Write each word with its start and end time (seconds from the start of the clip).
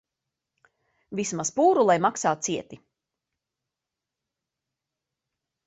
Vismaz 1.19 1.51
pūru 1.59 1.83
lai 1.91 1.97
maksā 2.07 2.33
cieti. 2.49 2.81